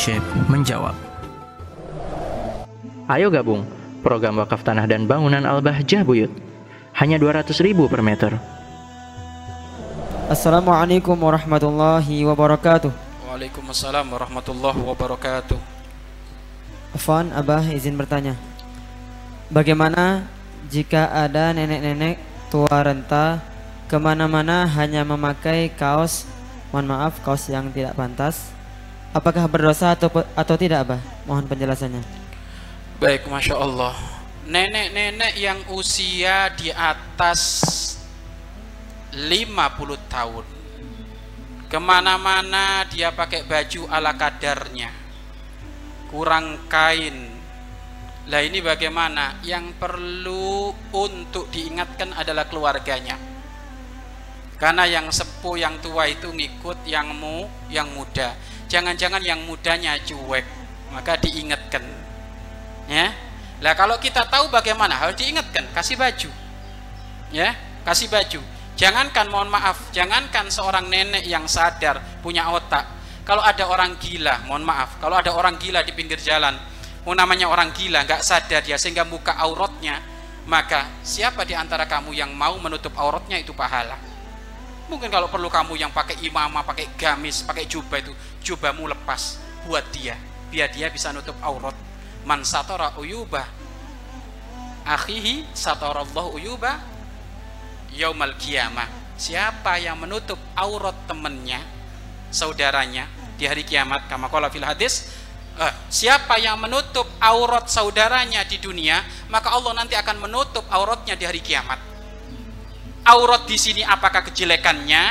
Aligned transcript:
Syekh 0.00 0.24
menjawab. 0.48 0.96
Ayo 3.04 3.28
gabung 3.28 3.68
program 4.00 4.40
wakaf 4.40 4.64
tanah 4.64 4.88
dan 4.88 5.04
bangunan 5.04 5.44
Al-Bahjah 5.44 6.08
Buyut. 6.08 6.32
Hanya 6.96 7.20
200 7.20 7.52
ribu 7.60 7.84
per 7.84 8.00
meter. 8.00 8.32
Assalamualaikum 10.32 11.12
warahmatullahi 11.20 12.24
wabarakatuh. 12.24 12.88
Waalaikumsalam 13.28 14.08
warahmatullahi 14.08 14.80
wabarakatuh. 14.80 15.60
Afwan, 16.96 17.28
Abah 17.36 17.68
izin 17.68 18.00
bertanya. 18.00 18.40
Bagaimana 19.52 20.24
jika 20.72 21.12
ada 21.12 21.52
nenek-nenek 21.52 22.16
tua 22.48 22.72
renta 22.72 23.44
ke 23.84 24.00
mana-mana 24.00 24.64
hanya 24.64 25.04
memakai 25.04 25.68
kaos, 25.76 26.24
mohon 26.72 26.88
maaf, 26.88 27.20
kaos 27.20 27.52
yang 27.52 27.68
tidak 27.68 27.92
pantas? 28.00 28.59
Apakah 29.10 29.50
berdosa 29.50 29.90
atau 29.98 30.06
atau 30.38 30.54
tidak, 30.54 30.86
Abah? 30.86 31.00
Mohon 31.26 31.50
penjelasannya. 31.50 32.02
Baik, 33.02 33.26
masya 33.26 33.58
Allah. 33.58 34.20
Nenek-nenek 34.46 35.34
yang 35.38 35.58
usia 35.70 36.50
di 36.58 36.74
atas 36.74 37.62
50 39.14 40.10
tahun 40.10 40.46
Ke 41.70 41.78
mana-mana 41.78 42.82
dia 42.90 43.14
pakai 43.14 43.46
baju 43.46 43.86
ala 43.90 44.14
kadarnya 44.18 44.90
Kurang 46.10 46.66
kain 46.66 47.30
Lah 48.26 48.42
ini 48.42 48.58
bagaimana? 48.58 49.38
Yang 49.46 49.76
perlu 49.78 50.74
untuk 50.94 51.46
diingatkan 51.54 52.10
adalah 52.14 52.50
keluarganya 52.50 53.14
Karena 54.58 54.82
yang 54.86 55.14
sepuh, 55.14 55.58
yang 55.58 55.78
tua 55.78 56.10
itu 56.10 56.26
ngikut 56.26 56.90
yang 56.90 57.14
mu, 57.14 57.46
yang 57.70 57.86
muda 57.94 58.34
Jangan-jangan 58.70 59.20
yang 59.26 59.42
mudanya 59.44 59.98
cuek 59.98 60.46
Maka 60.90 61.18
diingatkan. 61.22 61.82
Ya? 62.90 63.14
Lah 63.62 63.78
kalau 63.78 63.94
kita 64.02 64.26
tahu 64.26 64.50
bagaimana 64.50 64.98
harus 64.98 65.14
diingatkan, 65.14 65.70
kasih 65.70 65.94
baju. 65.94 66.30
Ya, 67.30 67.54
kasih 67.86 68.10
baju. 68.10 68.42
Jangankan 68.74 69.30
mohon 69.30 69.52
maaf, 69.52 69.92
jangankan 69.94 70.50
seorang 70.50 70.88
nenek 70.90 71.22
yang 71.28 71.46
sadar 71.46 72.02
punya 72.24 72.50
otak. 72.50 72.88
Kalau 73.22 73.44
ada 73.44 73.68
orang 73.70 73.94
gila, 74.00 74.42
mohon 74.50 74.66
maaf, 74.66 74.98
kalau 74.98 75.14
ada 75.14 75.30
orang 75.30 75.60
gila 75.60 75.86
di 75.86 75.94
pinggir 75.94 76.18
jalan, 76.18 76.58
mau 77.06 77.14
namanya 77.14 77.46
orang 77.46 77.70
gila, 77.70 78.02
nggak 78.02 78.24
sadar 78.24 78.64
dia 78.64 78.80
sehingga 78.80 79.06
buka 79.06 79.36
auratnya, 79.38 80.00
maka 80.48 80.90
siapa 81.06 81.46
di 81.46 81.54
antara 81.54 81.86
kamu 81.86 82.16
yang 82.16 82.34
mau 82.34 82.58
menutup 82.58 82.96
auratnya 82.98 83.38
itu 83.38 83.54
pahala. 83.54 84.09
Mungkin 84.90 85.06
kalau 85.06 85.30
perlu 85.30 85.46
kamu 85.46 85.78
yang 85.78 85.94
pakai 85.94 86.18
imamah, 86.26 86.66
pakai 86.66 86.90
gamis, 86.98 87.46
pakai 87.46 87.70
jubah 87.70 88.02
itu, 88.02 88.10
jubahmu 88.42 88.90
lepas 88.90 89.38
buat 89.70 89.86
dia, 89.94 90.18
biar 90.50 90.66
dia 90.74 90.90
bisa 90.90 91.14
nutup 91.14 91.38
aurat. 91.40 91.78
Man 92.26 92.42
satora 92.42 92.98
uyubah 92.98 93.60
akhihi 94.84 95.52
satorallahu 95.52 96.40
uyubah 96.40 96.80
yaumal 97.94 98.34
kiamah 98.38 98.88
siapa 99.14 99.76
yang 99.76 100.00
menutup 100.00 100.38
aurat 100.56 100.96
temannya 101.04 101.60
saudaranya 102.32 103.06
di 103.36 103.44
hari 103.44 103.66
kiamat 103.66 104.06
kama 104.08 104.26
qala 104.32 104.48
fil 104.48 104.64
hadis 104.64 105.10
uh, 105.58 105.72
siapa 105.92 106.38
yang 106.40 106.56
menutup 106.58 107.06
aurat 107.20 107.68
saudaranya 107.68 108.46
di 108.46 108.56
dunia 108.56 109.02
maka 109.28 109.52
Allah 109.52 109.76
nanti 109.76 109.98
akan 109.98 110.26
menutup 110.28 110.64
auratnya 110.70 111.18
di 111.18 111.24
hari 111.26 111.42
kiamat 111.44 111.89
aurat 113.06 113.48
di 113.48 113.56
sini 113.56 113.82
apakah 113.84 114.26
kejelekannya 114.28 115.02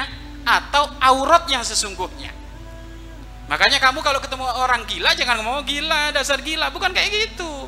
atau 0.46 0.90
aurat 1.02 1.46
yang 1.50 1.66
sesungguhnya? 1.66 2.40
Makanya 3.50 3.82
kamu 3.82 4.06
kalau 4.06 4.22
ketemu 4.22 4.46
orang 4.46 4.86
gila 4.86 5.10
jangan 5.18 5.42
ngomong 5.42 5.66
gila 5.66 6.14
dasar 6.14 6.38
gila. 6.46 6.70
Bukan 6.70 6.94
kayak 6.94 7.10
gitu. 7.10 7.66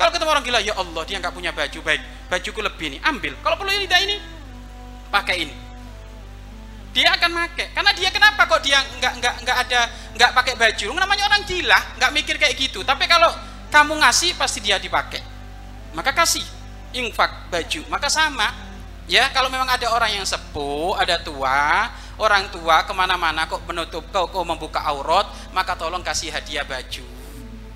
Kalau 0.00 0.10
ketemu 0.10 0.30
orang 0.32 0.44
gila 0.44 0.58
ya 0.64 0.72
Allah 0.72 1.02
dia 1.04 1.20
nggak 1.20 1.34
punya 1.36 1.52
baju 1.52 1.78
baik 1.84 2.02
bajuku 2.32 2.60
lebih 2.64 2.96
nih 2.96 3.00
ambil. 3.04 3.36
Kalau 3.44 3.60
perlu 3.60 3.76
ini 3.76 3.84
ini. 3.84 4.16
Pakai 5.12 5.36
ini. 5.44 5.54
Dia 6.96 7.12
akan 7.16 7.30
pakai 7.32 7.72
karena 7.76 7.92
dia 7.92 8.08
kenapa 8.08 8.48
kok 8.48 8.60
dia 8.64 8.80
nggak 8.80 9.12
nggak 9.20 9.34
nggak 9.44 9.56
ada 9.68 9.80
nggak 10.16 10.30
pakai 10.32 10.54
baju? 10.56 10.86
Namanya 10.96 11.24
orang 11.28 11.42
gila 11.44 11.80
nggak 12.00 12.10
mikir 12.16 12.36
kayak 12.40 12.56
gitu. 12.56 12.80
Tapi 12.80 13.04
kalau 13.04 13.28
kamu 13.68 14.00
ngasih 14.00 14.32
pasti 14.40 14.64
dia 14.64 14.80
dipakai. 14.80 15.20
Maka 15.92 16.16
kasih. 16.16 16.44
Infak 16.96 17.52
baju. 17.52 17.80
Maka 17.92 18.08
sama 18.08 18.71
ya 19.10 19.30
kalau 19.34 19.50
memang 19.50 19.66
ada 19.66 19.90
orang 19.90 20.22
yang 20.22 20.26
sepuh 20.26 20.98
ada 20.98 21.18
tua 21.22 21.90
orang 22.18 22.50
tua 22.54 22.86
ke 22.86 22.92
mana-mana 22.94 23.50
kok 23.50 23.62
menutup 23.66 24.06
kau 24.14 24.30
kok 24.30 24.44
membuka 24.46 24.82
aurat 24.86 25.26
maka 25.50 25.74
tolong 25.74 26.04
kasih 26.04 26.30
hadiah 26.30 26.62
baju 26.62 27.04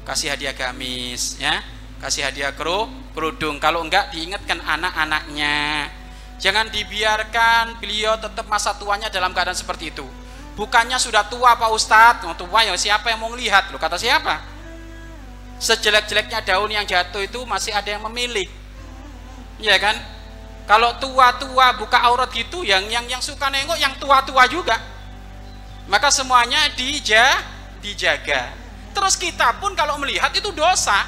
kasih 0.06 0.34
hadiah 0.34 0.54
gamis 0.54 1.40
ya 1.42 1.62
kasih 2.00 2.28
hadiah 2.28 2.52
kru 2.52 2.86
kerudung. 3.16 3.56
Kalau 3.56 3.80
enggak 3.80 4.12
diingatkan 4.12 4.60
anak-anaknya. 4.60 5.88
Jangan 6.36 6.68
dibiarkan 6.68 7.80
beliau 7.80 8.20
tetap 8.20 8.44
masa 8.44 8.76
tuanya 8.76 9.08
dalam 9.08 9.32
keadaan 9.32 9.56
seperti 9.56 9.88
itu. 9.88 10.04
Bukannya 10.52 11.00
sudah 11.00 11.24
tua 11.32 11.56
Pak 11.56 11.70
Ustadz? 11.72 12.28
Mau 12.28 12.36
tua 12.36 12.60
ya 12.60 12.76
siapa 12.76 13.08
yang 13.08 13.24
mau 13.24 13.32
melihat? 13.32 13.72
Lo 13.72 13.80
kata 13.80 13.96
siapa? 13.96 14.44
Sejelek-jeleknya 15.56 16.44
daun 16.44 16.68
yang 16.68 16.84
jatuh 16.84 17.24
itu 17.24 17.40
masih 17.48 17.72
ada 17.72 17.88
yang 17.88 18.04
memilih. 18.04 18.44
Ya 19.56 19.80
kan 19.80 19.96
kalau 20.66 20.98
tua-tua 20.98 21.78
buka 21.78 22.02
aurat 22.02 22.26
gitu 22.34 22.66
yang 22.66 22.82
yang 22.90 23.06
yang 23.06 23.22
suka 23.22 23.46
nengok 23.46 23.78
yang 23.78 23.94
tua-tua 24.02 24.50
juga. 24.50 24.74
Maka 25.86 26.10
semuanya 26.10 26.66
dija, 26.74 27.38
dijaga. 27.78 28.50
Terus 28.90 29.14
kita 29.14 29.62
pun 29.62 29.78
kalau 29.78 29.94
melihat 30.02 30.34
itu 30.34 30.50
dosa. 30.50 31.06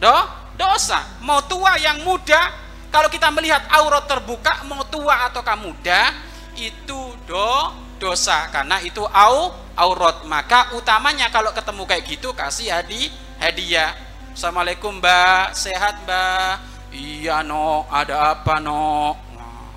Do 0.00 0.16
dosa. 0.56 1.04
Mau 1.20 1.44
tua 1.44 1.76
yang 1.76 2.00
muda 2.08 2.56
kalau 2.88 3.12
kita 3.12 3.28
melihat 3.28 3.68
aurat 3.68 4.08
terbuka 4.08 4.64
mau 4.64 4.80
tua 4.88 5.28
atau 5.28 5.44
muda 5.60 6.16
itu 6.56 7.12
do 7.28 7.52
dosa. 8.00 8.48
Karena 8.48 8.80
itu 8.80 9.04
au 9.04 9.52
aurat. 9.76 10.24
Maka 10.24 10.72
utamanya 10.72 11.28
kalau 11.28 11.52
ketemu 11.52 11.84
kayak 11.84 12.04
gitu 12.08 12.32
kasih 12.32 12.72
hadi 12.72 13.12
hadiah. 13.36 13.92
Assalamualaikum 14.32 14.96
mbak. 14.96 15.52
Sehat 15.52 16.00
mbak 16.08 16.71
iya 16.92 17.40
no 17.40 17.88
ada 17.88 18.36
apa 18.36 18.60
no 18.60 19.16
nah, 19.34 19.72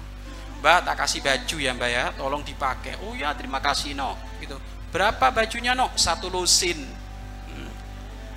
mbak 0.59 0.79
tak 0.83 0.95
kasih 1.03 1.19
baju 1.23 1.55
ya 1.57 1.71
mbak 1.73 1.89
ya. 1.89 2.05
Tolong 2.15 2.43
dipakai. 2.43 2.99
Oh 3.07 3.15
ya 3.15 3.31
terima 3.33 3.63
kasih 3.63 3.95
no 3.95 4.19
gitu. 4.43 4.59
Berapa 4.91 5.31
bajunya 5.31 5.75
no 5.75 5.91
satu 5.95 6.27
lusin. 6.31 6.79
Hmm. 7.49 7.71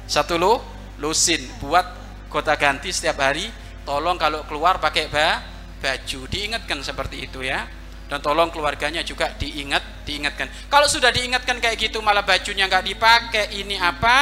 satu 0.07 0.39
lu 0.39 0.59
lusin. 0.99 1.43
Buat 1.63 1.87
kota 2.31 2.55
ganti 2.55 2.91
setiap 2.95 3.23
hari. 3.23 3.51
Tolong 3.87 4.21
kalau 4.21 4.45
keluar 4.45 4.83
pakai 4.83 5.09
ba, 5.09 5.41
baju. 5.81 6.29
Diingatkan 6.29 6.83
seperti 6.83 7.31
itu 7.31 7.41
ya. 7.41 7.65
Dan 8.09 8.25
tolong 8.25 8.49
keluarganya 8.49 9.05
juga 9.05 9.33
diingat 9.37 10.09
diingatkan. 10.09 10.49
Kalau 10.73 10.89
sudah 10.89 11.13
diingatkan 11.13 11.61
kayak 11.61 11.77
gitu 11.77 12.01
malah 12.01 12.25
bajunya 12.25 12.65
nggak 12.65 12.85
dipakai. 12.89 13.53
Ini 13.53 13.77
apa 13.77 14.19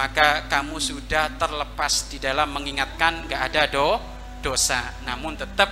maka 0.00 0.48
kamu 0.48 0.80
sudah 0.80 1.36
terlepas 1.36 2.08
di 2.08 2.16
dalam 2.16 2.48
mengingatkan 2.56 3.28
nggak 3.28 3.42
ada 3.52 3.62
do 3.68 4.00
dosa. 4.40 4.80
Namun 5.04 5.36
tetap 5.36 5.68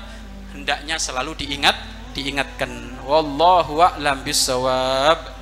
hendaknya 0.53 1.01
selalu 1.01 1.33
diingat 1.41 1.73
diingatkan. 2.13 3.01
Wallahu 3.09 3.81
a'lam 3.81 4.21
bisawab 4.21 5.39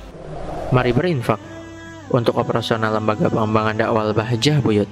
mari 0.71 0.91
berinfak 0.91 1.39
untuk 2.11 2.39
operasional 2.39 2.95
lembaga 2.95 3.31
pengembangan 3.31 3.75
dakwah 3.75 4.11
Bahjah 4.11 4.59
Buyut 4.59 4.89